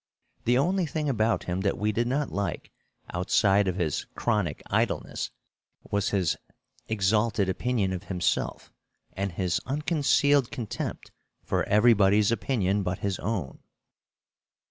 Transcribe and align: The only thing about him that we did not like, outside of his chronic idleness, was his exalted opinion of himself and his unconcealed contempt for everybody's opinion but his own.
The 0.45 0.57
only 0.57 0.87
thing 0.87 1.07
about 1.07 1.43
him 1.43 1.61
that 1.61 1.77
we 1.77 1.91
did 1.91 2.07
not 2.07 2.31
like, 2.31 2.71
outside 3.13 3.67
of 3.67 3.75
his 3.75 4.05
chronic 4.15 4.63
idleness, 4.65 5.29
was 5.91 6.09
his 6.09 6.37
exalted 6.87 7.47
opinion 7.49 7.93
of 7.93 8.05
himself 8.05 8.73
and 9.13 9.31
his 9.33 9.61
unconcealed 9.67 10.49
contempt 10.49 11.11
for 11.43 11.63
everybody's 11.65 12.31
opinion 12.31 12.81
but 12.81 12.97
his 13.05 13.19
own. 13.19 13.59